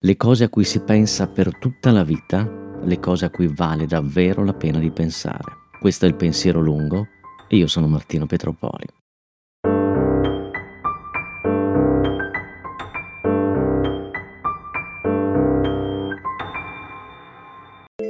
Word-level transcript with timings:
Le 0.00 0.16
cose 0.16 0.44
a 0.44 0.48
cui 0.48 0.62
si 0.62 0.78
pensa 0.84 1.26
per 1.26 1.58
tutta 1.58 1.90
la 1.90 2.04
vita, 2.04 2.48
le 2.84 3.00
cose 3.00 3.24
a 3.24 3.30
cui 3.30 3.48
vale 3.52 3.84
davvero 3.84 4.44
la 4.44 4.54
pena 4.54 4.78
di 4.78 4.92
pensare. 4.92 5.66
Questo 5.80 6.04
è 6.04 6.08
il 6.08 6.14
pensiero 6.14 6.60
lungo 6.60 7.08
e 7.48 7.56
io 7.56 7.66
sono 7.66 7.88
Martino 7.88 8.24
Petropoli. 8.24 8.86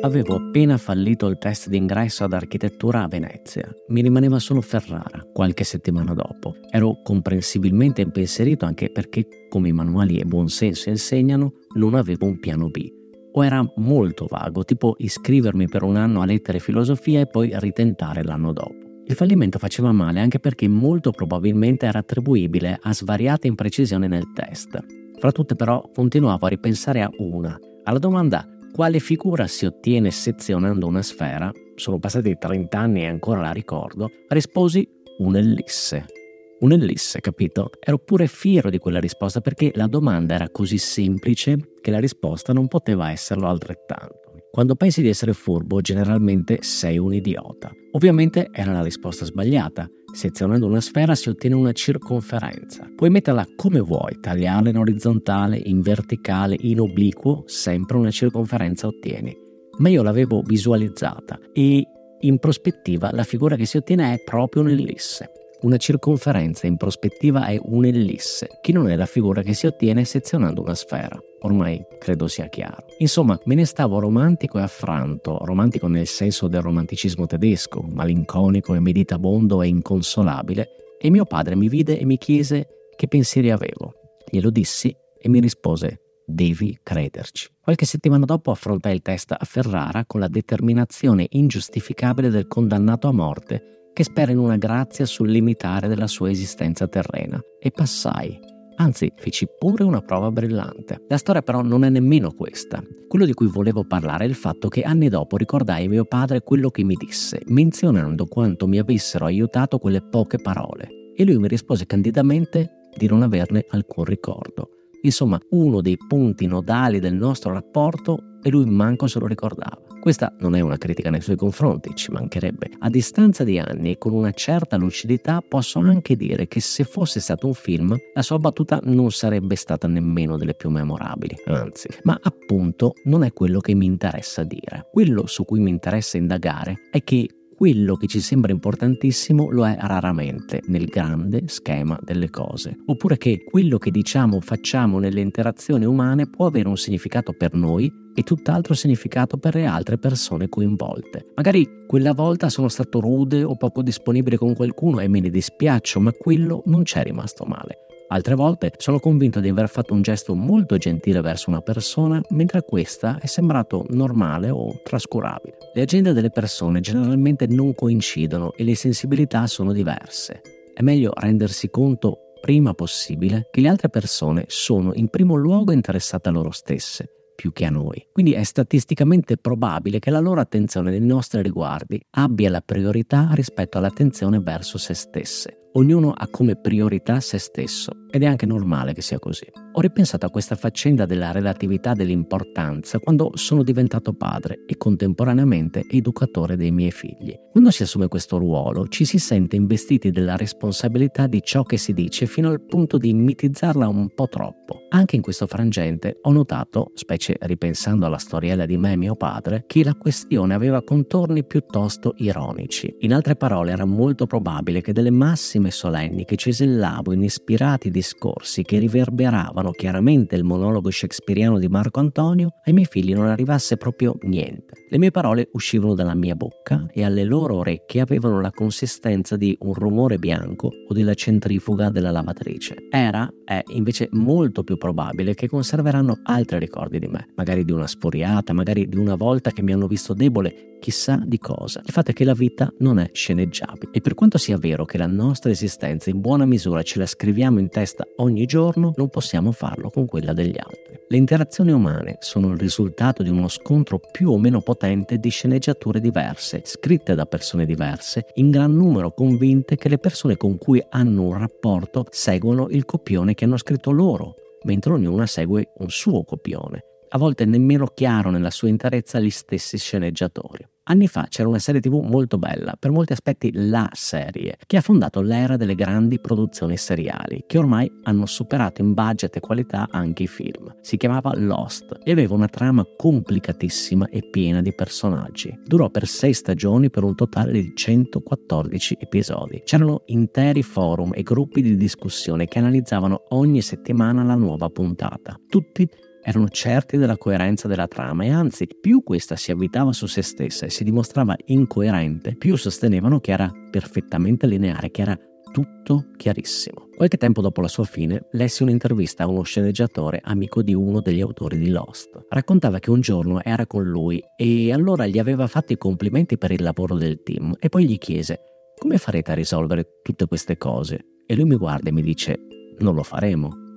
Avevo 0.02 0.36
appena 0.36 0.76
fallito 0.76 1.26
il 1.26 1.38
test 1.38 1.68
d'ingresso 1.68 2.22
ad 2.22 2.32
architettura 2.32 3.02
a 3.02 3.08
Venezia. 3.08 3.68
Mi 3.88 4.00
rimaneva 4.00 4.38
solo 4.38 4.60
Ferrara, 4.60 5.22
qualche 5.32 5.64
settimana 5.64 6.14
dopo. 6.14 6.54
Ero 6.70 7.00
comprensibilmente 7.02 8.02
impensierito 8.02 8.64
anche 8.64 8.90
perché, 8.90 9.26
come 9.48 9.68
i 9.68 9.72
manuali 9.72 10.18
e 10.18 10.24
buonsenso 10.24 10.88
insegnano, 10.90 11.52
non 11.78 11.94
avevo 11.94 12.26
un 12.26 12.38
piano 12.38 12.68
B. 12.68 12.92
O 13.32 13.44
era 13.44 13.64
molto 13.76 14.26
vago, 14.28 14.64
tipo 14.64 14.96
iscrivermi 14.98 15.68
per 15.68 15.82
un 15.82 15.96
anno 15.96 16.20
a 16.20 16.26
lettere 16.26 16.58
e 16.58 16.60
filosofia 16.60 17.20
e 17.20 17.26
poi 17.26 17.50
ritentare 17.54 18.24
l'anno 18.24 18.52
dopo. 18.52 18.74
Il 19.06 19.14
fallimento 19.14 19.58
faceva 19.58 19.92
male 19.92 20.20
anche 20.20 20.38
perché 20.38 20.68
molto 20.68 21.12
probabilmente 21.12 21.86
era 21.86 22.00
attribuibile 22.00 22.78
a 22.82 22.92
svariate 22.92 23.46
imprecisioni 23.46 24.06
nel 24.06 24.32
test. 24.34 24.78
Fra 25.18 25.32
tutte 25.32 25.54
però 25.54 25.88
continuavo 25.94 26.44
a 26.44 26.50
ripensare 26.50 27.00
a 27.00 27.10
una, 27.18 27.58
alla 27.84 27.98
domanda 27.98 28.46
quale 28.72 28.98
figura 28.98 29.46
si 29.46 29.64
ottiene 29.64 30.10
sezionando 30.10 30.86
una 30.86 31.02
sfera? 31.02 31.50
Sono 31.74 31.98
passati 31.98 32.36
30 32.38 32.78
anni 32.78 33.02
e 33.02 33.06
ancora 33.06 33.40
la 33.40 33.50
ricordo. 33.50 34.10
Risposi 34.28 34.86
un'ellisse. 35.18 36.17
Un'ellisse, 36.60 37.20
capito? 37.20 37.70
Ero 37.78 37.98
pure 37.98 38.26
fiero 38.26 38.68
di 38.68 38.78
quella 38.78 38.98
risposta 38.98 39.40
perché 39.40 39.70
la 39.74 39.86
domanda 39.86 40.34
era 40.34 40.50
così 40.50 40.76
semplice 40.76 41.56
che 41.80 41.92
la 41.92 42.00
risposta 42.00 42.52
non 42.52 42.66
poteva 42.66 43.12
esserlo 43.12 43.46
altrettanto. 43.46 44.32
Quando 44.50 44.74
pensi 44.74 45.00
di 45.00 45.08
essere 45.08 45.34
furbo, 45.34 45.80
generalmente 45.80 46.58
sei 46.62 46.98
un 46.98 47.14
idiota. 47.14 47.70
Ovviamente 47.92 48.48
era 48.50 48.72
la 48.72 48.82
risposta 48.82 49.24
sbagliata. 49.24 49.88
Sezionando 50.12 50.66
una 50.66 50.80
sfera 50.80 51.14
si 51.14 51.28
ottiene 51.28 51.54
una 51.54 51.70
circonferenza. 51.70 52.90
Puoi 52.96 53.10
metterla 53.10 53.46
come 53.54 53.78
vuoi, 53.78 54.18
tagliarla 54.20 54.70
in 54.70 54.78
orizzontale, 54.78 55.60
in 55.62 55.80
verticale, 55.80 56.56
in 56.58 56.80
obliquo, 56.80 57.44
sempre 57.46 57.98
una 57.98 58.10
circonferenza 58.10 58.88
ottieni. 58.88 59.36
Ma 59.78 59.90
io 59.90 60.02
l'avevo 60.02 60.42
visualizzata 60.42 61.38
e 61.52 61.84
in 62.20 62.38
prospettiva 62.38 63.10
la 63.12 63.22
figura 63.22 63.54
che 63.54 63.64
si 63.64 63.76
ottiene 63.76 64.14
è 64.14 64.22
proprio 64.24 64.62
un'ellisse. 64.62 65.30
Una 65.60 65.76
circonferenza 65.76 66.68
in 66.68 66.76
prospettiva 66.76 67.46
è 67.46 67.58
un'ellisse, 67.60 68.58
che 68.60 68.70
non 68.70 68.88
è 68.88 68.94
la 68.94 69.06
figura 69.06 69.42
che 69.42 69.54
si 69.54 69.66
ottiene 69.66 70.04
sezionando 70.04 70.62
una 70.62 70.76
sfera. 70.76 71.20
Ormai 71.40 71.84
credo 71.98 72.28
sia 72.28 72.46
chiaro. 72.46 72.84
Insomma, 72.98 73.36
me 73.46 73.56
ne 73.56 73.64
stavo 73.64 73.98
romantico 73.98 74.58
e 74.58 74.62
affranto, 74.62 75.36
romantico 75.42 75.88
nel 75.88 76.06
senso 76.06 76.46
del 76.46 76.62
romanticismo 76.62 77.26
tedesco, 77.26 77.82
malinconico 77.82 78.74
e 78.74 78.80
meditabondo 78.80 79.60
e 79.60 79.66
inconsolabile, 79.66 80.68
e 80.96 81.10
mio 81.10 81.24
padre 81.24 81.56
mi 81.56 81.68
vide 81.68 81.98
e 81.98 82.04
mi 82.04 82.18
chiese 82.18 82.68
che 82.94 83.08
pensieri 83.08 83.50
avevo. 83.50 83.94
Glielo 84.30 84.50
dissi 84.50 84.94
e 85.20 85.28
mi 85.28 85.40
rispose 85.40 86.02
devi 86.24 86.78
crederci. 86.84 87.48
Qualche 87.60 87.84
settimana 87.86 88.26
dopo 88.26 88.52
affrontai 88.52 88.94
il 88.94 89.02
test 89.02 89.32
a 89.32 89.44
Ferrara 89.44 90.04
con 90.06 90.20
la 90.20 90.28
determinazione 90.28 91.26
ingiustificabile 91.30 92.28
del 92.28 92.46
condannato 92.46 93.08
a 93.08 93.12
morte 93.12 93.77
che 93.98 94.04
spera 94.04 94.30
in 94.30 94.38
una 94.38 94.56
grazia 94.56 95.04
sul 95.06 95.28
limitare 95.28 95.88
della 95.88 96.06
sua 96.06 96.30
esistenza 96.30 96.86
terrena 96.86 97.40
e 97.58 97.72
passai 97.72 98.38
Anzi, 98.76 99.10
feci 99.16 99.48
pure 99.58 99.82
una 99.82 100.00
prova 100.02 100.30
brillante. 100.30 101.02
La 101.08 101.16
storia 101.16 101.42
però 101.42 101.62
non 101.62 101.82
è 101.82 101.88
nemmeno 101.88 102.30
questa. 102.30 102.80
Quello 103.08 103.24
di 103.24 103.34
cui 103.34 103.48
volevo 103.48 103.82
parlare 103.82 104.24
è 104.24 104.28
il 104.28 104.36
fatto 104.36 104.68
che 104.68 104.82
anni 104.82 105.08
dopo 105.08 105.36
ricordai 105.36 105.86
a 105.86 105.88
mio 105.88 106.04
padre 106.04 106.42
quello 106.42 106.70
che 106.70 106.84
mi 106.84 106.94
disse, 106.94 107.40
menzionando 107.46 108.26
quanto 108.26 108.68
mi 108.68 108.78
avessero 108.78 109.24
aiutato 109.24 109.78
quelle 109.78 110.00
poche 110.00 110.38
parole. 110.38 111.12
E 111.16 111.24
lui 111.24 111.38
mi 111.38 111.48
rispose 111.48 111.86
candidamente 111.86 112.90
di 112.96 113.08
non 113.08 113.22
averne 113.22 113.64
alcun 113.70 114.04
ricordo. 114.04 114.68
Insomma, 115.02 115.40
uno 115.50 115.80
dei 115.80 115.96
punti 115.96 116.46
nodali 116.46 117.00
del 117.00 117.14
nostro 117.14 117.52
rapporto 117.52 118.38
e 118.44 118.48
lui 118.48 118.64
manco 118.66 119.08
se 119.08 119.18
lo 119.18 119.26
ricordava. 119.26 119.87
Questa 120.00 120.32
non 120.38 120.54
è 120.54 120.60
una 120.60 120.78
critica 120.78 121.10
nei 121.10 121.20
suoi 121.20 121.36
confronti, 121.36 121.94
ci 121.94 122.10
mancherebbe. 122.12 122.70
A 122.78 122.88
distanza 122.88 123.42
di 123.42 123.58
anni 123.58 123.92
e 123.92 123.98
con 123.98 124.12
una 124.12 124.30
certa 124.30 124.76
lucidità 124.76 125.42
posso 125.46 125.80
anche 125.80 126.16
dire 126.16 126.46
che 126.46 126.60
se 126.60 126.84
fosse 126.84 127.20
stato 127.20 127.46
un 127.46 127.54
film, 127.54 127.96
la 128.14 128.22
sua 128.22 128.38
battuta 128.38 128.80
non 128.84 129.10
sarebbe 129.10 129.56
stata 129.56 129.88
nemmeno 129.88 130.36
delle 130.36 130.54
più 130.54 130.70
memorabili, 130.70 131.34
anzi. 131.46 131.88
Ma 132.04 132.18
appunto 132.22 132.94
non 133.04 133.24
è 133.24 133.32
quello 133.32 133.58
che 133.60 133.74
mi 133.74 133.86
interessa 133.86 134.44
dire. 134.44 134.88
Quello 134.92 135.26
su 135.26 135.44
cui 135.44 135.58
mi 135.58 135.70
interessa 135.70 136.16
indagare 136.16 136.76
è 136.90 137.02
che 137.02 137.28
quello 137.58 137.96
che 137.96 138.06
ci 138.06 138.20
sembra 138.20 138.52
importantissimo 138.52 139.50
lo 139.50 139.66
è 139.66 139.76
raramente 139.80 140.62
nel 140.66 140.84
grande 140.84 141.42
schema 141.48 141.98
delle 142.00 142.30
cose. 142.30 142.76
Oppure 142.86 143.16
che 143.16 143.42
quello 143.42 143.78
che 143.78 143.90
diciamo 143.90 144.36
o 144.36 144.40
facciamo 144.40 145.00
nelle 145.00 145.20
interazioni 145.20 145.84
umane 145.84 146.30
può 146.30 146.46
avere 146.46 146.68
un 146.68 146.76
significato 146.76 147.32
per 147.32 147.54
noi 147.54 147.92
e 148.18 148.24
tutt'altro 148.24 148.74
significato 148.74 149.36
per 149.36 149.54
le 149.54 149.64
altre 149.64 149.96
persone 149.96 150.48
coinvolte. 150.48 151.26
Magari 151.36 151.84
quella 151.86 152.12
volta 152.12 152.48
sono 152.48 152.66
stato 152.66 152.98
rude 152.98 153.44
o 153.44 153.54
poco 153.54 153.80
disponibile 153.80 154.36
con 154.36 154.56
qualcuno 154.56 154.98
e 154.98 155.06
me 155.06 155.20
ne 155.20 155.30
dispiaccio, 155.30 156.00
ma 156.00 156.10
quello 156.10 156.62
non 156.64 156.82
c'è 156.82 157.04
rimasto 157.04 157.44
male. 157.44 157.86
Altre 158.08 158.34
volte 158.34 158.72
sono 158.78 158.98
convinto 158.98 159.38
di 159.38 159.48
aver 159.48 159.68
fatto 159.68 159.94
un 159.94 160.02
gesto 160.02 160.34
molto 160.34 160.78
gentile 160.78 161.20
verso 161.20 161.50
una 161.50 161.60
persona, 161.60 162.20
mentre 162.30 162.62
questa 162.62 163.20
è 163.20 163.26
sembrato 163.26 163.86
normale 163.90 164.50
o 164.50 164.80
trascurabile. 164.82 165.56
Le 165.72 165.82
agende 165.82 166.12
delle 166.12 166.30
persone 166.30 166.80
generalmente 166.80 167.46
non 167.46 167.72
coincidono 167.72 168.52
e 168.56 168.64
le 168.64 168.74
sensibilità 168.74 169.46
sono 169.46 169.72
diverse. 169.72 170.40
È 170.74 170.82
meglio 170.82 171.12
rendersi 171.14 171.70
conto 171.70 172.32
prima 172.40 172.74
possibile 172.74 173.46
che 173.52 173.60
le 173.60 173.68
altre 173.68 173.90
persone 173.90 174.44
sono 174.48 174.90
in 174.94 175.06
primo 175.06 175.36
luogo 175.36 175.70
interessate 175.70 176.28
a 176.28 176.32
loro 176.32 176.50
stesse 176.50 177.10
più 177.38 177.52
che 177.52 177.66
a 177.66 177.70
noi. 177.70 178.04
Quindi 178.12 178.32
è 178.32 178.42
statisticamente 178.42 179.36
probabile 179.36 180.00
che 180.00 180.10
la 180.10 180.18
loro 180.18 180.40
attenzione 180.40 180.90
nei 180.90 181.00
nostri 181.00 181.40
riguardi 181.40 182.04
abbia 182.16 182.50
la 182.50 182.60
priorità 182.60 183.28
rispetto 183.30 183.78
all'attenzione 183.78 184.40
verso 184.40 184.76
se 184.76 184.92
stesse. 184.92 185.67
Ognuno 185.72 186.12
ha 186.16 186.26
come 186.28 186.56
priorità 186.56 187.20
se 187.20 187.38
stesso 187.38 187.92
ed 188.10 188.22
è 188.22 188.26
anche 188.26 188.46
normale 188.46 188.94
che 188.94 189.02
sia 189.02 189.18
così. 189.18 189.46
Ho 189.72 189.80
ripensato 189.80 190.24
a 190.24 190.30
questa 190.30 190.56
faccenda 190.56 191.04
della 191.04 191.30
relatività 191.30 191.92
dell'importanza 191.92 192.98
quando 192.98 193.32
sono 193.34 193.62
diventato 193.62 194.14
padre 194.14 194.64
e 194.66 194.76
contemporaneamente 194.76 195.84
educatore 195.88 196.56
dei 196.56 196.70
miei 196.70 196.90
figli. 196.90 197.38
Quando 197.52 197.70
si 197.70 197.82
assume 197.82 198.08
questo 198.08 198.38
ruolo 198.38 198.88
ci 198.88 199.04
si 199.04 199.18
sente 199.18 199.56
investiti 199.56 200.10
della 200.10 200.36
responsabilità 200.36 201.26
di 201.26 201.42
ciò 201.42 201.64
che 201.64 201.76
si 201.76 201.92
dice 201.92 202.26
fino 202.26 202.48
al 202.48 202.62
punto 202.62 202.96
di 202.96 203.12
mitizzarla 203.12 203.86
un 203.86 204.08
po' 204.14 204.28
troppo. 204.28 204.86
Anche 204.88 205.16
in 205.16 205.22
questo 205.22 205.46
frangente 205.46 206.18
ho 206.22 206.32
notato, 206.32 206.92
specie 206.94 207.36
ripensando 207.40 208.06
alla 208.06 208.18
storiella 208.18 208.64
di 208.64 208.78
me 208.78 208.92
e 208.92 208.96
mio 208.96 209.16
padre, 209.16 209.64
che 209.66 209.84
la 209.84 209.94
questione 209.94 210.54
aveva 210.54 210.82
contorni 210.82 211.44
piuttosto 211.44 212.14
ironici. 212.16 212.96
In 213.00 213.12
altre 213.12 213.36
parole 213.36 213.72
era 213.72 213.84
molto 213.84 214.26
probabile 214.26 214.80
che 214.80 214.92
delle 214.92 215.10
massime 215.10 215.57
solenni 215.70 216.24
che 216.24 216.36
cesellavo 216.36 217.12
in 217.12 217.22
ispirati 217.22 217.90
discorsi 217.90 218.62
che 218.62 218.78
riverberavano 218.78 219.70
chiaramente 219.72 220.36
il 220.36 220.44
monologo 220.44 220.90
shakespeariano 220.90 221.58
di 221.58 221.68
Marco 221.68 222.00
Antonio, 222.00 222.50
ai 222.64 222.72
miei 222.72 222.86
figli 222.86 223.12
non 223.12 223.26
arrivasse 223.26 223.76
proprio 223.76 224.16
niente. 224.22 224.86
Le 224.88 224.98
mie 224.98 225.10
parole 225.10 225.48
uscivano 225.52 225.94
dalla 225.94 226.14
mia 226.14 226.34
bocca 226.34 226.86
e 226.92 227.04
alle 227.04 227.24
loro 227.24 227.56
orecchie 227.56 228.00
avevano 228.00 228.40
la 228.40 228.50
consistenza 228.50 229.36
di 229.36 229.56
un 229.60 229.74
rumore 229.74 230.18
bianco 230.18 230.70
o 230.88 230.94
della 230.94 231.14
centrifuga 231.14 231.90
della 231.90 232.10
lavatrice. 232.10 232.86
Era, 232.90 233.28
è 233.44 233.62
invece 233.74 234.08
molto 234.12 234.62
più 234.62 234.76
probabile 234.78 235.34
che 235.34 235.48
conserveranno 235.48 236.20
altri 236.22 236.58
ricordi 236.58 236.98
di 236.98 237.08
me, 237.08 237.28
magari 237.34 237.64
di 237.64 237.72
una 237.72 237.86
sfuriata, 237.86 238.52
magari 238.52 238.88
di 238.88 238.96
una 238.96 239.16
volta 239.16 239.50
che 239.50 239.62
mi 239.62 239.72
hanno 239.72 239.86
visto 239.86 240.14
debole 240.14 240.68
chissà 240.78 241.20
di 241.24 241.38
cosa. 241.38 241.82
Il 241.84 241.92
fatto 241.92 242.10
è 242.10 242.14
che 242.14 242.24
la 242.24 242.34
vita 242.34 242.72
non 242.78 242.98
è 242.98 243.10
sceneggiabile 243.12 243.92
e 243.92 244.00
per 244.00 244.14
quanto 244.14 244.38
sia 244.38 244.56
vero 244.56 244.84
che 244.84 244.98
la 244.98 245.06
nostra 245.06 245.47
esistenza 245.50 246.10
in 246.10 246.20
buona 246.20 246.44
misura 246.44 246.82
ce 246.82 246.98
la 246.98 247.06
scriviamo 247.06 247.58
in 247.58 247.68
testa 247.68 248.06
ogni 248.16 248.46
giorno, 248.46 248.92
non 248.96 249.08
possiamo 249.08 249.52
farlo 249.52 249.90
con 249.90 250.06
quella 250.06 250.32
degli 250.32 250.56
altri. 250.56 250.98
Le 251.08 251.16
interazioni 251.16 251.72
umane 251.72 252.16
sono 252.20 252.52
il 252.52 252.58
risultato 252.58 253.22
di 253.22 253.30
uno 253.30 253.48
scontro 253.48 254.00
più 254.12 254.30
o 254.30 254.38
meno 254.38 254.60
potente 254.60 255.18
di 255.18 255.30
sceneggiature 255.30 256.00
diverse, 256.00 256.62
scritte 256.64 257.14
da 257.14 257.26
persone 257.26 257.66
diverse, 257.66 258.26
in 258.34 258.50
gran 258.50 258.74
numero 258.74 259.12
convinte 259.12 259.76
che 259.76 259.88
le 259.88 259.98
persone 259.98 260.36
con 260.36 260.58
cui 260.58 260.84
hanno 260.90 261.22
un 261.22 261.38
rapporto 261.38 262.06
seguono 262.10 262.68
il 262.68 262.84
copione 262.84 263.34
che 263.34 263.44
hanno 263.44 263.56
scritto 263.56 263.90
loro, 263.90 264.34
mentre 264.64 264.92
ognuna 264.92 265.26
segue 265.26 265.72
un 265.78 265.88
suo 265.88 266.24
copione 266.24 266.82
a 267.10 267.18
volte 267.18 267.44
nemmeno 267.44 267.86
chiaro 267.86 268.30
nella 268.30 268.50
sua 268.50 268.68
interezza 268.68 269.18
gli 269.18 269.30
stessi 269.30 269.78
sceneggiatori. 269.78 270.66
Anni 270.90 271.06
fa 271.06 271.26
c'era 271.28 271.48
una 271.48 271.58
serie 271.58 271.82
tv 271.82 272.00
molto 272.02 272.38
bella, 272.38 272.74
per 272.78 272.90
molti 272.90 273.12
aspetti 273.12 273.50
la 273.52 273.90
serie, 273.92 274.56
che 274.66 274.78
ha 274.78 274.80
fondato 274.80 275.20
l'era 275.20 275.58
delle 275.58 275.74
grandi 275.74 276.18
produzioni 276.18 276.78
seriali, 276.78 277.44
che 277.46 277.58
ormai 277.58 277.92
hanno 278.04 278.24
superato 278.24 278.80
in 278.80 278.94
budget 278.94 279.36
e 279.36 279.40
qualità 279.40 279.88
anche 279.90 280.22
i 280.22 280.26
film. 280.26 280.74
Si 280.80 280.96
chiamava 280.96 281.36
Lost 281.36 281.98
e 282.02 282.10
aveva 282.10 282.34
una 282.34 282.48
trama 282.48 282.86
complicatissima 282.96 284.08
e 284.08 284.30
piena 284.30 284.62
di 284.62 284.74
personaggi. 284.74 285.58
Durò 285.62 285.90
per 285.90 286.06
sei 286.06 286.32
stagioni 286.32 286.88
per 286.88 287.02
un 287.02 287.14
totale 287.14 287.52
di 287.52 287.72
114 287.74 288.96
episodi. 288.98 289.60
C'erano 289.66 290.04
interi 290.06 290.62
forum 290.62 291.12
e 291.14 291.22
gruppi 291.22 291.60
di 291.60 291.76
discussione 291.76 292.46
che 292.46 292.60
analizzavano 292.60 293.24
ogni 293.30 293.60
settimana 293.60 294.22
la 294.22 294.36
nuova 294.36 294.70
puntata. 294.70 295.38
Tutti 295.46 295.86
erano 296.28 296.48
certi 296.50 296.98
della 296.98 297.16
coerenza 297.16 297.68
della 297.68 297.88
trama 297.88 298.24
e 298.24 298.30
anzi 298.30 298.68
più 298.78 299.02
questa 299.02 299.34
si 299.34 299.50
avvitava 299.50 299.94
su 299.94 300.06
se 300.06 300.20
stessa 300.20 300.66
e 300.66 300.70
si 300.70 300.84
dimostrava 300.84 301.34
incoerente, 301.46 302.36
più 302.36 302.56
sostenevano 302.56 303.18
che 303.18 303.32
era 303.32 303.50
perfettamente 303.70 304.46
lineare, 304.46 304.90
che 304.90 305.00
era 305.00 305.18
tutto 305.50 306.10
chiarissimo. 306.18 306.88
Qualche 306.94 307.16
tempo 307.16 307.40
dopo 307.40 307.62
la 307.62 307.68
sua 307.68 307.84
fine, 307.84 308.26
lessi 308.32 308.62
un'intervista 308.62 309.22
a 309.22 309.26
uno 309.26 309.42
sceneggiatore 309.42 310.20
amico 310.22 310.62
di 310.62 310.74
uno 310.74 311.00
degli 311.00 311.22
autori 311.22 311.56
di 311.56 311.70
Lost. 311.70 312.26
Raccontava 312.28 312.78
che 312.78 312.90
un 312.90 313.00
giorno 313.00 313.42
era 313.42 313.66
con 313.66 313.84
lui 313.84 314.22
e 314.36 314.70
allora 314.70 315.06
gli 315.06 315.18
aveva 315.18 315.46
fatto 315.46 315.72
i 315.72 315.78
complimenti 315.78 316.36
per 316.36 316.50
il 316.50 316.62
lavoro 316.62 316.96
del 316.96 317.22
team 317.22 317.54
e 317.58 317.70
poi 317.70 317.86
gli 317.86 317.96
chiese 317.96 318.40
come 318.76 318.98
farete 318.98 319.32
a 319.32 319.34
risolvere 319.34 320.00
tutte 320.02 320.26
queste 320.26 320.58
cose? 320.58 321.04
E 321.26 321.34
lui 321.34 321.44
mi 321.44 321.56
guarda 321.56 321.88
e 321.88 321.92
mi 321.92 322.02
dice 322.02 322.38
non 322.80 322.94
lo 322.94 323.02
faremo. 323.02 323.67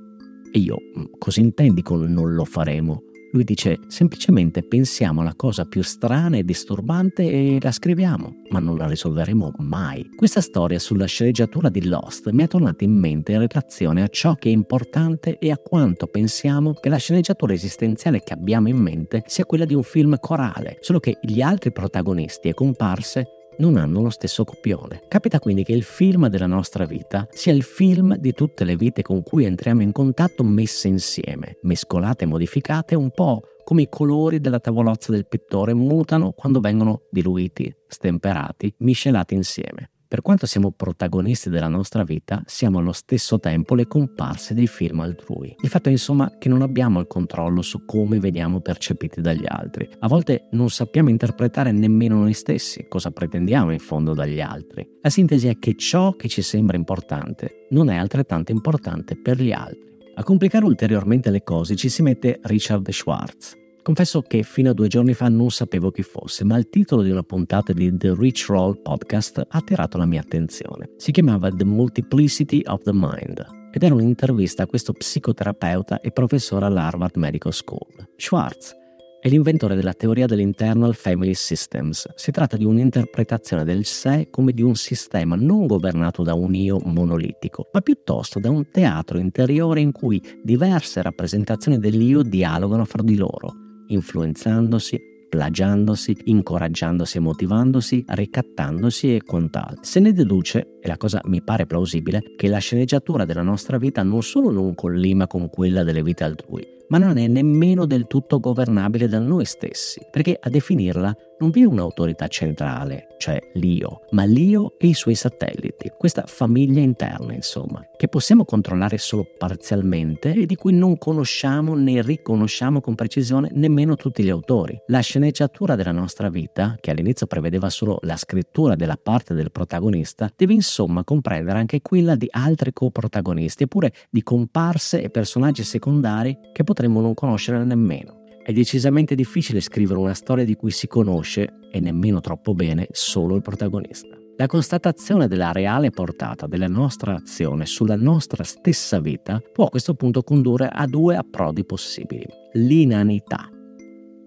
E 0.53 0.59
io, 0.59 0.77
mm, 0.97 1.03
cosa 1.17 1.39
intendi 1.39 1.81
con 1.81 2.01
non 2.01 2.33
lo 2.33 2.43
faremo? 2.43 3.03
Lui 3.31 3.45
dice 3.45 3.79
semplicemente 3.87 4.61
pensiamo 4.61 5.21
alla 5.21 5.35
cosa 5.35 5.63
più 5.63 5.81
strana 5.81 6.35
e 6.35 6.43
disturbante 6.43 7.23
e 7.23 7.57
la 7.61 7.71
scriviamo, 7.71 8.41
ma 8.49 8.59
non 8.59 8.75
la 8.75 8.87
risolveremo 8.87 9.53
mai. 9.59 10.09
Questa 10.13 10.41
storia 10.41 10.79
sulla 10.79 11.05
sceneggiatura 11.05 11.69
di 11.69 11.85
Lost 11.85 12.29
mi 12.31 12.43
è 12.43 12.47
tornata 12.47 12.83
in 12.83 12.91
mente 12.91 13.31
in 13.31 13.39
relazione 13.39 14.03
a 14.03 14.09
ciò 14.09 14.35
che 14.35 14.49
è 14.49 14.51
importante 14.51 15.37
e 15.39 15.49
a 15.49 15.57
quanto 15.57 16.07
pensiamo 16.07 16.73
che 16.73 16.89
la 16.89 16.97
sceneggiatura 16.97 17.53
esistenziale 17.53 18.19
che 18.19 18.33
abbiamo 18.33 18.67
in 18.67 18.77
mente 18.77 19.23
sia 19.27 19.45
quella 19.45 19.63
di 19.63 19.73
un 19.73 19.83
film 19.83 20.17
corale, 20.19 20.79
solo 20.81 20.99
che 20.99 21.17
gli 21.21 21.39
altri 21.41 21.71
protagonisti 21.71 22.49
e 22.49 22.53
comparse 22.53 23.40
non 23.57 23.77
hanno 23.77 24.01
lo 24.01 24.09
stesso 24.09 24.43
copione. 24.43 25.03
Capita 25.07 25.39
quindi 25.39 25.63
che 25.63 25.73
il 25.73 25.83
film 25.83 26.27
della 26.27 26.47
nostra 26.47 26.85
vita 26.85 27.27
sia 27.31 27.53
il 27.53 27.63
film 27.63 28.15
di 28.17 28.33
tutte 28.33 28.63
le 28.63 28.75
vite 28.75 29.01
con 29.01 29.23
cui 29.23 29.45
entriamo 29.45 29.81
in 29.81 29.91
contatto 29.91 30.43
messe 30.43 30.87
insieme, 30.87 31.57
mescolate 31.61 32.23
e 32.23 32.27
modificate 32.27 32.95
un 32.95 33.11
po' 33.11 33.41
come 33.63 33.83
i 33.83 33.89
colori 33.89 34.39
della 34.39 34.59
tavolozza 34.59 35.11
del 35.11 35.27
pittore 35.27 35.73
mutano 35.73 36.31
quando 36.31 36.59
vengono 36.59 37.03
diluiti, 37.09 37.73
stemperati, 37.87 38.73
miscelati 38.79 39.33
insieme. 39.33 39.91
Per 40.11 40.21
quanto 40.21 40.45
siamo 40.45 40.71
protagonisti 40.71 41.49
della 41.49 41.69
nostra 41.69 42.03
vita, 42.03 42.43
siamo 42.45 42.79
allo 42.79 42.91
stesso 42.91 43.39
tempo 43.39 43.75
le 43.75 43.87
comparse 43.87 44.53
dei 44.53 44.67
film 44.67 44.99
altrui. 44.99 45.55
Il 45.61 45.69
fatto 45.69 45.87
è 45.87 45.91
insomma 45.93 46.33
che 46.37 46.49
non 46.49 46.61
abbiamo 46.61 46.99
il 46.99 47.07
controllo 47.07 47.61
su 47.61 47.85
come 47.85 48.19
veniamo 48.19 48.59
percepiti 48.59 49.21
dagli 49.21 49.45
altri. 49.47 49.89
A 49.99 50.09
volte 50.09 50.49
non 50.51 50.69
sappiamo 50.69 51.07
interpretare 51.07 51.71
nemmeno 51.71 52.17
noi 52.17 52.33
stessi 52.33 52.87
cosa 52.89 53.11
pretendiamo 53.11 53.71
in 53.71 53.79
fondo 53.79 54.13
dagli 54.13 54.41
altri. 54.41 54.85
La 55.01 55.09
sintesi 55.09 55.47
è 55.47 55.57
che 55.57 55.77
ciò 55.77 56.11
che 56.17 56.27
ci 56.27 56.41
sembra 56.41 56.75
importante 56.75 57.67
non 57.69 57.89
è 57.89 57.95
altrettanto 57.95 58.51
importante 58.51 59.15
per 59.15 59.41
gli 59.41 59.53
altri. 59.53 59.97
A 60.15 60.23
complicare 60.23 60.65
ulteriormente 60.65 61.31
le 61.31 61.41
cose 61.41 61.77
ci 61.77 61.87
si 61.87 62.01
mette 62.01 62.41
Richard 62.43 62.89
Schwartz, 62.89 63.55
Confesso 63.83 64.21
che 64.21 64.43
fino 64.43 64.69
a 64.69 64.73
due 64.73 64.87
giorni 64.87 65.15
fa 65.15 65.27
non 65.27 65.49
sapevo 65.49 65.89
chi 65.89 66.03
fosse, 66.03 66.43
ma 66.43 66.55
il 66.55 66.69
titolo 66.69 67.01
di 67.01 67.09
una 67.09 67.23
puntata 67.23 67.73
di 67.73 67.97
The 67.97 68.13
Rich 68.15 68.45
Roll 68.49 68.79
podcast 68.79 69.39
ha 69.39 69.47
attirato 69.49 69.97
la 69.97 70.05
mia 70.05 70.21
attenzione. 70.21 70.91
Si 70.97 71.11
chiamava 71.11 71.49
The 71.49 71.65
Multiplicity 71.65 72.61
of 72.65 72.83
the 72.83 72.93
Mind 72.93 73.43
ed 73.71 73.81
era 73.81 73.95
un'intervista 73.95 74.63
a 74.63 74.67
questo 74.67 74.93
psicoterapeuta 74.93 75.99
e 75.99 76.11
professore 76.11 76.65
all'Harvard 76.65 77.15
Medical 77.15 77.53
School. 77.53 78.07
Schwartz 78.17 78.75
è 79.19 79.29
l'inventore 79.29 79.73
della 79.73 79.93
teoria 79.93 80.27
dell'Internal 80.27 80.93
Family 80.93 81.33
Systems. 81.33 82.07
Si 82.15 82.29
tratta 82.29 82.57
di 82.57 82.65
un'interpretazione 82.65 83.63
del 83.63 83.85
sé 83.85 84.27
come 84.29 84.51
di 84.51 84.61
un 84.61 84.75
sistema 84.75 85.35
non 85.35 85.65
governato 85.65 86.21
da 86.21 86.35
un 86.35 86.53
io 86.53 86.79
monolitico, 86.83 87.69
ma 87.73 87.81
piuttosto 87.81 88.39
da 88.39 88.51
un 88.51 88.69
teatro 88.69 89.17
interiore 89.17 89.79
in 89.79 89.91
cui 89.91 90.21
diverse 90.43 91.01
rappresentazioni 91.01 91.79
dell'io 91.79 92.21
dialogano 92.21 92.85
fra 92.85 93.01
di 93.01 93.15
loro 93.15 93.69
influenzandosi, 93.93 94.99
plagiandosi, 95.29 96.17
incoraggiandosi 96.25 97.17
e 97.17 97.21
motivandosi, 97.21 98.03
ricattandosi 98.05 99.15
e 99.15 99.23
quant'altro. 99.23 99.83
Se 99.83 99.99
ne 99.99 100.11
deduce, 100.11 100.77
e 100.81 100.87
la 100.87 100.97
cosa 100.97 101.21
mi 101.25 101.41
pare 101.41 101.65
plausibile, 101.65 102.21
che 102.35 102.49
la 102.49 102.57
sceneggiatura 102.57 103.23
della 103.23 103.41
nostra 103.41 103.77
vita 103.77 104.03
non 104.03 104.23
solo 104.23 104.51
non 104.51 104.75
collima 104.75 105.27
con 105.27 105.49
quella 105.49 105.83
delle 105.83 106.03
vite 106.03 106.25
altrui, 106.25 106.67
ma 106.89 106.97
non 106.97 107.17
è 107.17 107.27
nemmeno 107.27 107.85
del 107.85 108.07
tutto 108.07 108.39
governabile 108.39 109.07
da 109.07 109.19
noi 109.19 109.45
stessi, 109.45 110.01
perché 110.11 110.37
a 110.37 110.49
definirla 110.49 111.15
non 111.41 111.49
vi 111.49 111.63
è 111.63 111.65
un'autorità 111.65 112.27
centrale, 112.27 113.07
cioè 113.17 113.41
l'io, 113.53 114.01
ma 114.11 114.25
l'io 114.25 114.75
e 114.77 114.87
i 114.87 114.93
suoi 114.93 115.15
satelliti, 115.15 115.91
questa 115.97 116.23
famiglia 116.27 116.81
interna, 116.81 117.33
insomma, 117.33 117.83
che 117.97 118.07
possiamo 118.07 118.45
controllare 118.45 118.99
solo 118.99 119.25
parzialmente 119.39 120.33
e 120.33 120.45
di 120.45 120.55
cui 120.55 120.71
non 120.71 120.99
conosciamo 120.99 121.73
né 121.73 122.03
riconosciamo 122.03 122.79
con 122.79 122.93
precisione 122.93 123.49
nemmeno 123.53 123.95
tutti 123.95 124.23
gli 124.23 124.29
autori. 124.29 124.79
La 124.87 124.99
sceneggiatura 124.99 125.75
della 125.75 125.91
nostra 125.91 126.29
vita, 126.29 126.77
che 126.79 126.91
all'inizio 126.91 127.25
prevedeva 127.25 127.71
solo 127.71 127.97
la 128.01 128.17
scrittura 128.17 128.75
della 128.75 128.99
parte 129.01 129.33
del 129.33 129.51
protagonista, 129.51 130.31
deve 130.35 130.53
insomma 130.53 131.03
comprendere 131.03 131.57
anche 131.57 131.81
quella 131.81 132.15
di 132.15 132.27
altri 132.29 132.71
coprotagonisti, 132.71 133.63
eppure 133.63 133.91
di 134.11 134.21
comparse 134.21 135.01
e 135.01 135.09
personaggi 135.09 135.63
secondari 135.63 136.37
che 136.53 136.63
potremmo 136.63 137.01
non 137.01 137.15
conoscere 137.15 137.63
nemmeno. 137.63 138.20
È 138.51 138.53
decisamente 138.53 139.15
difficile 139.15 139.61
scrivere 139.61 139.97
una 139.97 140.13
storia 140.13 140.43
di 140.43 140.55
cui 140.55 140.71
si 140.71 140.85
conosce, 140.85 141.53
e 141.71 141.79
nemmeno 141.79 142.19
troppo 142.19 142.53
bene, 142.53 142.89
solo 142.91 143.37
il 143.37 143.41
protagonista. 143.41 144.09
La 144.35 144.47
constatazione 144.47 145.29
della 145.29 145.53
reale 145.53 145.89
portata 145.89 146.47
della 146.47 146.67
nostra 146.67 147.15
azione 147.15 147.65
sulla 147.65 147.95
nostra 147.95 148.43
stessa 148.43 148.99
vita 148.99 149.41
può 149.53 149.67
a 149.67 149.69
questo 149.69 149.93
punto 149.93 150.21
condurre 150.23 150.67
a 150.69 150.85
due 150.85 151.15
approdi 151.15 151.63
possibili. 151.63 152.25
L'inanità. 152.51 153.47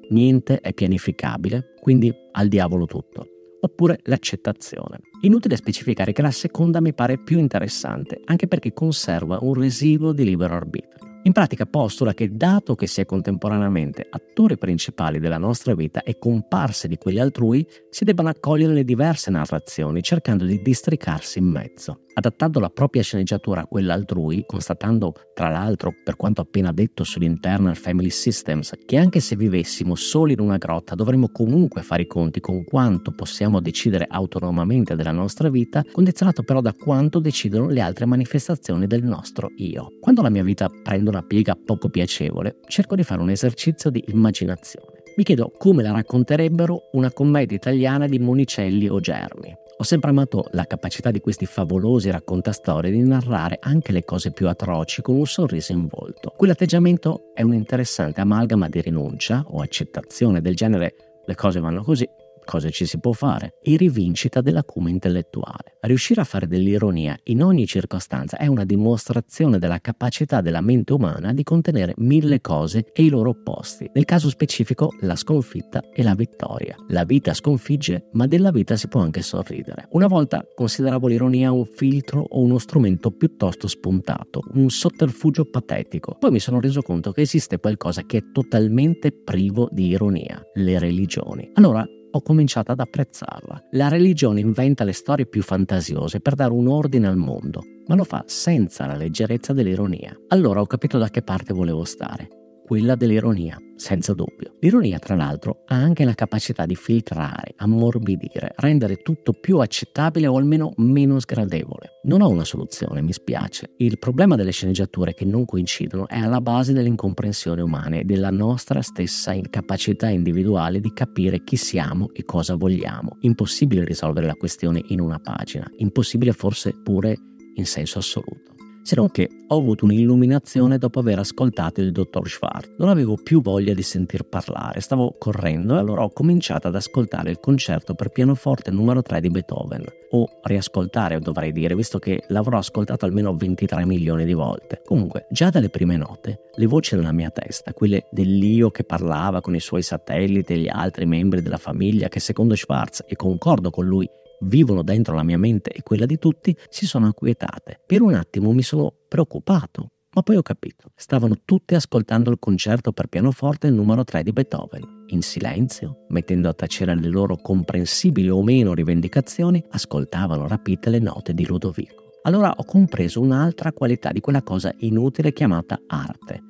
Niente 0.08 0.60
è 0.60 0.72
pianificabile, 0.72 1.74
quindi 1.82 2.10
al 2.32 2.48
diavolo 2.48 2.86
tutto. 2.86 3.26
Oppure 3.60 3.98
l'accettazione. 4.04 5.00
Inutile 5.20 5.56
specificare 5.56 6.12
che 6.12 6.22
la 6.22 6.30
seconda 6.30 6.80
mi 6.80 6.94
pare 6.94 7.18
più 7.22 7.38
interessante, 7.38 8.22
anche 8.24 8.48
perché 8.48 8.72
conserva 8.72 9.40
un 9.42 9.52
residuo 9.52 10.12
di 10.12 10.24
libero 10.24 10.54
arbitrio. 10.54 11.13
In 11.26 11.32
pratica 11.32 11.64
postula 11.64 12.12
che 12.12 12.36
dato 12.36 12.74
che 12.74 12.86
si 12.86 13.00
è 13.00 13.06
contemporaneamente 13.06 14.06
attori 14.10 14.58
principali 14.58 15.18
della 15.18 15.38
nostra 15.38 15.74
vita 15.74 16.02
e 16.02 16.19
comparse 16.19 16.86
di 16.86 16.98
quelli 16.98 17.19
altrui, 17.19 17.66
si 17.88 18.04
debbano 18.04 18.28
accogliere 18.28 18.74
le 18.74 18.84
diverse 18.84 19.31
narrazioni 19.31 20.02
cercando 20.02 20.44
di 20.44 20.60
districarsi 20.60 21.38
in 21.38 21.46
mezzo. 21.46 22.04
Adattando 22.16 22.60
la 22.60 22.70
propria 22.70 23.02
sceneggiatura 23.02 23.62
a 23.62 23.66
quella 23.66 23.94
altrui, 23.94 24.44
constatando 24.46 25.12
tra 25.34 25.48
l'altro, 25.48 25.92
per 26.04 26.14
quanto 26.14 26.42
appena 26.42 26.70
detto 26.70 27.02
sull'internal 27.02 27.74
family 27.74 28.08
systems, 28.08 28.72
che 28.86 28.96
anche 28.96 29.18
se 29.18 29.34
vivessimo 29.34 29.96
soli 29.96 30.34
in 30.34 30.40
una 30.40 30.56
grotta 30.56 30.94
dovremmo 30.94 31.30
comunque 31.30 31.82
fare 31.82 32.02
i 32.02 32.06
conti 32.06 32.38
con 32.38 32.62
quanto 32.62 33.10
possiamo 33.10 33.60
decidere 33.60 34.06
autonomamente 34.08 34.94
della 34.94 35.10
nostra 35.10 35.50
vita, 35.50 35.82
condizionato 35.90 36.44
però 36.44 36.60
da 36.60 36.72
quanto 36.72 37.18
decidono 37.18 37.68
le 37.68 37.80
altre 37.80 38.06
manifestazioni 38.06 38.86
del 38.86 39.02
nostro 39.02 39.50
io. 39.56 39.88
Quando 40.00 40.22
la 40.22 40.30
mia 40.30 40.44
vita 40.44 40.68
prende 40.68 41.10
una 41.10 41.22
piega 41.22 41.56
poco 41.56 41.88
piacevole, 41.88 42.58
cerco 42.68 42.94
di 42.94 43.02
fare 43.02 43.22
un 43.22 43.30
esercizio 43.30 43.90
di 43.90 44.04
immaginazione. 44.06 45.02
Mi 45.16 45.24
chiedo 45.24 45.52
come 45.58 45.82
la 45.82 45.90
racconterebbero 45.90 46.90
una 46.92 47.12
commedia 47.12 47.56
italiana 47.56 48.06
di 48.06 48.18
Monicelli 48.20 48.88
o 48.88 49.00
Germi. 49.00 49.62
Ho 49.84 49.86
sempre 49.86 50.08
amato 50.08 50.46
la 50.53 50.64
capacità 50.64 51.10
di 51.10 51.20
questi 51.20 51.44
favolosi 51.44 52.10
raccontastorie 52.10 52.91
di 52.91 53.03
narrare 53.03 53.58
anche 53.60 53.93
le 53.93 54.03
cose 54.03 54.31
più 54.31 54.48
atroci 54.48 55.03
con 55.03 55.14
un 55.14 55.26
sorriso 55.26 55.72
in 55.72 55.88
volto. 55.88 56.32
Quell'atteggiamento 56.34 57.32
è 57.34 57.43
un 57.43 57.53
interessante 57.53 58.22
amalgama 58.22 58.70
di 58.70 58.81
rinuncia 58.81 59.44
o 59.46 59.60
accettazione 59.60 60.41
del 60.41 60.56
genere 60.56 60.94
le 61.26 61.34
cose 61.34 61.60
vanno 61.60 61.82
così 61.82 62.08
cosa 62.44 62.70
ci 62.70 62.86
si 62.86 62.98
può 62.98 63.13
fare, 63.13 63.58
e 63.63 63.77
rivincita 63.77 64.41
dell'acume 64.41 64.91
intellettuale. 64.91 65.79
Riuscire 65.81 66.20
a 66.20 66.24
fare 66.24 66.46
dell'ironia 66.46 67.19
in 67.24 67.43
ogni 67.43 67.67
circostanza 67.67 68.36
è 68.36 68.46
una 68.46 68.65
dimostrazione 68.65 69.58
della 69.58 69.81
capacità 69.81 70.41
della 70.41 70.60
mente 70.60 70.93
umana 70.93 71.32
di 71.32 71.43
contenere 71.43 71.94
mille 71.98 72.41
cose 72.41 72.91
e 72.93 73.03
i 73.03 73.08
loro 73.08 73.31
opposti, 73.31 73.91
nel 73.93 74.05
caso 74.05 74.29
specifico 74.29 74.94
la 75.01 75.17
sconfitta 75.17 75.82
e 75.93 76.03
la 76.03 76.15
vittoria. 76.15 76.77
La 76.89 77.05
vita 77.05 77.34
sconfigge, 77.34 78.08
ma 78.13 78.27
della 78.27 78.51
vita 78.51 78.77
si 78.77 78.89
può 78.89 79.01
anche 79.01 79.22
sorridere. 79.22 79.89
Una 79.91 80.06
volta 80.06 80.44
consideravo 80.55 81.06
l'ironia 81.06 81.53
un 81.53 81.65
filtro 81.65 82.20
o 82.20 82.41
uno 82.41 82.58
strumento 82.58 83.10
piuttosto 83.10 83.67
spuntato, 83.67 84.43
un 84.55 84.70
sotterfugio 84.70 85.44
patetico. 85.44 86.17
Poi 86.19 86.31
mi 86.31 86.41
sono 86.41 86.60
reso 86.60 86.82
conto 86.82 87.13
che 87.13 87.22
esiste 87.22 87.58
qualcosa 87.58 88.03
che 88.03 88.19
è 88.19 88.22
totalmente 88.32 89.13
privo 89.13 89.69
di 89.70 89.89
ironia, 89.89 90.43
le 90.55 90.79
religioni. 90.79 91.51
Allora 91.55 91.86
ho 92.14 92.22
cominciato 92.22 92.72
ad 92.72 92.80
apprezzarla. 92.80 93.68
La 93.72 93.88
religione 93.88 94.40
inventa 94.40 94.84
le 94.84 94.92
storie 94.92 95.26
più 95.26 95.42
fantasiose 95.42 96.20
per 96.20 96.34
dare 96.34 96.52
un 96.52 96.68
ordine 96.68 97.08
al 97.08 97.16
mondo, 97.16 97.62
ma 97.86 97.94
lo 97.94 98.04
fa 98.04 98.22
senza 98.26 98.86
la 98.86 98.96
leggerezza 98.96 99.52
dell'ironia. 99.52 100.16
Allora 100.28 100.60
ho 100.60 100.66
capito 100.66 100.98
da 100.98 101.08
che 101.08 101.22
parte 101.22 101.52
volevo 101.52 101.84
stare 101.84 102.42
quella 102.64 102.94
dell'ironia, 102.94 103.58
senza 103.76 104.14
dubbio. 104.14 104.56
L'ironia, 104.60 104.98
tra 104.98 105.14
l'altro, 105.14 105.62
ha 105.66 105.74
anche 105.74 106.04
la 106.04 106.14
capacità 106.14 106.64
di 106.64 106.74
filtrare, 106.74 107.52
ammorbidire, 107.56 108.54
rendere 108.56 108.96
tutto 108.96 109.32
più 109.32 109.58
accettabile 109.58 110.26
o 110.26 110.36
almeno 110.36 110.72
meno 110.76 111.18
sgradevole. 111.18 112.00
Non 112.04 112.22
ho 112.22 112.28
una 112.28 112.44
soluzione, 112.44 113.02
mi 113.02 113.12
spiace. 113.12 113.74
Il 113.76 113.98
problema 113.98 114.34
delle 114.34 114.50
sceneggiature 114.50 115.12
che 115.12 115.26
non 115.26 115.44
coincidono 115.44 116.08
è 116.08 116.18
alla 116.18 116.40
base 116.40 116.72
dell'incomprensione 116.72 117.60
umana 117.60 117.96
e 117.96 118.04
della 118.04 118.30
nostra 118.30 118.80
stessa 118.80 119.32
incapacità 119.32 120.08
individuale 120.08 120.80
di 120.80 120.92
capire 120.94 121.44
chi 121.44 121.56
siamo 121.56 122.08
e 122.14 122.24
cosa 122.24 122.54
vogliamo. 122.54 123.18
Impossibile 123.20 123.84
risolvere 123.84 124.26
la 124.26 124.34
questione 124.34 124.82
in 124.88 125.00
una 125.00 125.18
pagina, 125.18 125.70
impossibile 125.76 126.32
forse 126.32 126.72
pure 126.82 127.14
in 127.56 127.66
senso 127.66 127.98
assoluto 127.98 128.54
se 128.84 128.96
non 128.96 129.10
che 129.10 129.31
ho 129.48 129.58
avuto 129.58 129.86
un'illuminazione 129.86 130.76
dopo 130.76 131.00
aver 131.00 131.19
ascoltato 131.19 131.81
il 131.81 131.91
dottor 131.91 132.29
Schwartz. 132.29 132.74
Non 132.76 132.91
avevo 132.91 133.17
più 133.17 133.41
voglia 133.41 133.72
di 133.72 133.82
sentir 133.82 134.24
parlare, 134.24 134.81
stavo 134.81 135.17
correndo 135.19 135.74
e 135.74 135.79
allora 135.79 136.03
ho 136.03 136.10
cominciato 136.10 136.69
ad 136.69 136.74
ascoltare 136.74 137.31
il 137.31 137.41
concerto 137.41 137.94
per 137.94 138.10
pianoforte 138.10 138.70
numero 138.70 139.00
3 139.00 139.22
di 139.22 139.31
Beethoven, 139.31 139.84
o 140.10 140.29
riascoltare 140.43 141.19
dovrei 141.19 141.50
dire, 141.53 141.74
visto 141.74 141.98
che 141.98 142.24
l'avrò 142.29 142.58
ascoltato 142.58 143.06
almeno 143.06 143.34
23 143.34 143.86
milioni 143.86 144.26
di 144.26 144.34
volte. 144.34 144.82
Comunque, 144.84 145.26
già 145.31 145.48
dalle 145.48 145.70
prime 145.70 145.96
note, 145.96 146.50
le 146.55 146.67
voci 146.67 146.94
nella 146.94 147.12
mia 147.12 147.31
testa, 147.31 147.72
quelle 147.72 148.05
dell'io 148.10 148.70
che 148.70 148.84
parlava 148.84 149.41
con 149.41 149.55
i 149.55 149.60
suoi 149.60 149.82
satelliti 149.82 150.53
e 150.53 150.58
gli 150.58 150.69
altri 150.69 151.06
membri 151.06 151.41
della 151.41 151.56
famiglia 151.56 152.08
che 152.08 152.20
secondo 152.20 152.55
Schwartz, 152.55 153.05
e 153.06 153.17
concordo 153.17 153.70
con 153.70 153.86
lui, 153.86 154.06
vivono 154.44 154.82
dentro 154.82 155.15
la 155.15 155.22
mia 155.22 155.39
mente 155.39 155.70
e 155.70 155.82
quella 155.82 156.06
di 156.06 156.19
tutti, 156.19 156.56
si 156.69 156.86
sono 156.86 157.06
acquietate. 157.06 157.81
Per 157.86 158.03
un 158.03 158.15
attimo 158.15 158.53
mi 158.53 158.63
sono 158.63 158.93
preoccupato, 159.08 159.91
ma 160.15 160.22
poi 160.22 160.36
ho 160.36 160.43
capito. 160.43 160.93
Stavano 160.94 161.36
tutti 161.44 161.74
ascoltando 161.74 162.31
il 162.31 162.39
concerto 162.39 162.93
per 162.93 163.08
pianoforte 163.08 163.69
numero 163.70 164.05
3 164.05 164.22
di 164.22 164.32
Beethoven. 164.32 165.05
In 165.08 165.22
silenzio, 165.22 166.05
mettendo 166.08 166.48
a 166.48 166.55
tacere 166.55 166.94
le 166.94 167.08
loro 167.08 167.36
comprensibili 167.36 168.29
o 168.29 168.43
meno 168.43 168.74
rivendicazioni, 168.74 169.63
ascoltavano 169.70 170.46
rapite 170.46 170.91
le 170.91 171.01
note 171.01 171.34
di 171.34 171.44
Ludovico. 171.44 172.03
Allora 172.22 172.55
ho 172.56 172.65
compreso 172.65 173.20
un'altra 173.20 173.72
qualità 173.72 174.10
di 174.10 174.20
quella 174.20 174.43
cosa 174.43 174.72
inutile 174.79 175.32
chiamata 175.32 175.79
arte. 175.86 176.43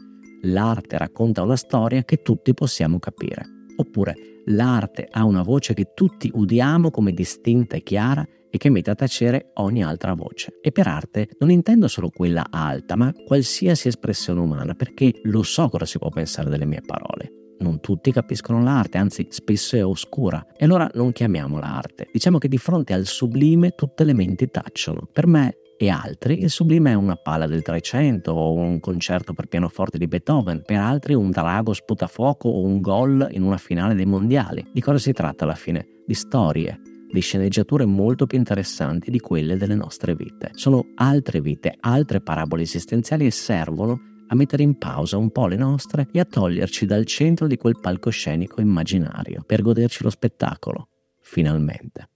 L'arte 0.43 0.99
racconta 0.99 1.43
una 1.43 1.57
storia 1.57 2.05
che 2.05 2.23
tutti 2.23 2.53
possiamo 2.53 2.99
capire. 2.99 3.64
Oppure 3.77 4.15
l'arte 4.47 5.09
ha 5.11 5.25
una 5.25 5.43
voce 5.43 5.75
che 5.75 5.93
tutti 5.95 6.31
udiamo 6.33 6.91
come 6.91 7.13
distinta 7.13 7.77
e 7.77 7.83
chiara 7.83 8.27
e 8.51 8.57
che 8.57 8.71
mette 8.71 8.91
a 8.91 8.95
tacere 8.95 9.51
ogni 9.55 9.83
altra 9.83 10.15
voce. 10.15 10.59
E 10.63 10.71
per 10.71 10.87
arte 10.87 11.31
non 11.41 11.51
intendo 11.51 11.89
solo 11.89 12.11
quella 12.11 12.47
alta, 12.51 12.95
ma 12.95 13.13
qualsiasi 13.27 13.89
espressione 13.89 14.39
umana, 14.39 14.75
perché 14.75 15.13
lo 15.25 15.43
so 15.43 15.69
cosa 15.69 15.87
si 15.87 15.99
può 15.99 16.09
pensare 16.09 16.51
delle 16.51 16.65
mie 16.65 16.83
parole. 16.87 17.33
Non 17.59 17.81
tutti 17.81 18.13
capiscono 18.13 18.63
l'arte, 18.63 18.99
anzi 18.99 19.27
spesso 19.31 19.75
è 19.75 19.85
oscura. 19.85 20.45
E 20.57 20.65
allora 20.65 20.89
non 20.95 21.13
chiamiamola 21.13 21.67
arte. 21.67 22.09
Diciamo 22.13 22.39
che 22.39 22.47
di 22.47 22.59
fronte 22.59 22.93
al 22.93 23.07
sublime 23.07 23.71
tutte 23.71 24.05
le 24.05 24.13
menti 24.13 24.49
tacciono. 24.49 25.09
Per 25.13 25.27
me 25.27 25.57
e 25.77 25.89
altri 25.89 26.41
il 26.41 26.51
sublime 26.51 26.93
è 26.93 26.95
una 26.95 27.17
pala 27.17 27.47
del 27.47 27.63
300 27.63 28.33
o 28.33 28.53
un 28.53 28.81
concerto 28.81 29.33
per 29.33 29.47
pianoforte 29.47 29.99
di 29.99 30.07
Beethoven, 30.07 30.63
per 30.65 30.79
altri 30.79 31.15
un 31.15 31.31
drago 31.31 31.73
sputafuoco 31.73 32.49
o 32.49 32.63
un 32.63 32.81
gol 32.81 33.29
in 33.33 33.43
una 33.43 33.57
finale 33.57 33.95
dei 33.95 34.07
mondiali. 34.07 34.65
Di 34.73 34.81
cosa 34.81 34.99
si 34.99 35.13
tratta 35.13 35.45
alla 35.45 35.55
fine? 35.55 35.87
Di 36.07 36.15
storie, 36.15 36.81
di 37.11 37.21
sceneggiature 37.21 37.85
molto 37.85 38.27
più 38.27 38.39
interessanti 38.39 39.11
di 39.11 39.21
quelle 39.21 39.57
delle 39.57 39.75
nostre 39.75 40.15
vite. 40.15 40.51
Sono 40.55 40.87
altre 40.97 41.41
vite, 41.41 41.75
altre 41.81 42.21
parabole 42.21 42.63
esistenziali 42.63 43.27
e 43.27 43.31
servono 43.31 44.13
a 44.29 44.35
mettere 44.35 44.63
in 44.63 44.79
pausa 44.79 45.17
un 45.17 45.31
po' 45.31 45.47
le 45.47 45.57
nostre 45.57 46.09
e 46.13 46.21
a 46.21 46.25
toglierci 46.25 46.87
dal 46.87 47.05
centro 47.05 47.47
di 47.47 47.57
quel 47.57 47.79
palcoscenico 47.81 48.61
immaginario 48.61 49.43
per 49.47 49.63
goderci 49.63 50.03
lo 50.03 50.11
spettacolo, 50.11 50.89
finalmente. 51.21 52.09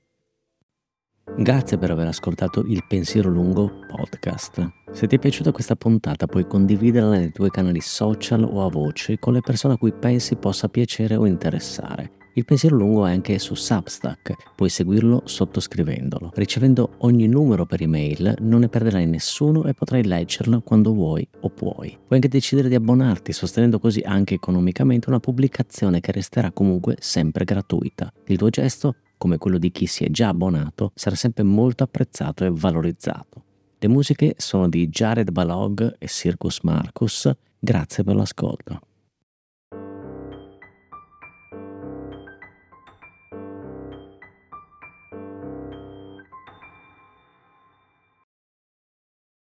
Grazie 1.36 1.78
per 1.78 1.90
aver 1.90 2.06
ascoltato 2.06 2.60
il 2.60 2.84
Pensiero 2.86 3.28
Lungo 3.28 3.80
podcast. 3.86 4.70
Se 4.92 5.06
ti 5.06 5.16
è 5.16 5.18
piaciuta 5.18 5.52
questa 5.52 5.76
puntata 5.76 6.26
puoi 6.26 6.46
condividerla 6.46 7.18
nei 7.18 7.32
tuoi 7.32 7.50
canali 7.50 7.80
social 7.80 8.42
o 8.42 8.64
a 8.64 8.70
voce 8.70 9.18
con 9.18 9.32
le 9.32 9.40
persone 9.40 9.74
a 9.74 9.78
cui 9.78 9.92
pensi 9.92 10.36
possa 10.36 10.68
piacere 10.68 11.16
o 11.16 11.26
interessare. 11.26 12.12
Il 12.38 12.44
pensiero 12.44 12.76
lungo 12.76 13.04
è 13.04 13.10
anche 13.10 13.36
su 13.40 13.54
Substack, 13.54 14.54
puoi 14.54 14.68
seguirlo 14.68 15.22
sottoscrivendolo. 15.24 16.30
Ricevendo 16.36 16.90
ogni 16.98 17.26
numero 17.26 17.66
per 17.66 17.82
email 17.82 18.36
non 18.42 18.60
ne 18.60 18.68
perderai 18.68 19.06
nessuno 19.06 19.64
e 19.64 19.74
potrai 19.74 20.04
leggerlo 20.04 20.60
quando 20.60 20.92
vuoi 20.92 21.26
o 21.40 21.50
puoi. 21.50 21.88
Puoi 21.88 22.10
anche 22.10 22.28
decidere 22.28 22.68
di 22.68 22.76
abbonarti, 22.76 23.32
sostenendo 23.32 23.80
così 23.80 24.02
anche 24.04 24.34
economicamente 24.34 25.08
una 25.08 25.18
pubblicazione 25.18 25.98
che 25.98 26.12
resterà 26.12 26.52
comunque 26.52 26.96
sempre 27.00 27.44
gratuita. 27.44 28.12
Il 28.26 28.36
tuo 28.36 28.50
gesto 28.50 28.94
come 29.18 29.36
quello 29.36 29.58
di 29.58 29.70
chi 29.70 29.86
si 29.86 30.04
è 30.04 30.10
già 30.10 30.28
abbonato, 30.28 30.92
sarà 30.94 31.16
sempre 31.16 31.42
molto 31.42 31.84
apprezzato 31.84 32.44
e 32.44 32.50
valorizzato. 32.50 33.42
Le 33.78 33.88
musiche 33.88 34.34
sono 34.38 34.68
di 34.68 34.88
Jared 34.88 35.30
Balog 35.30 35.96
e 35.98 36.08
Circus 36.08 36.60
Marcus. 36.62 37.30
Grazie 37.58 38.02
per 38.02 38.16
l'ascolto. 38.16 38.87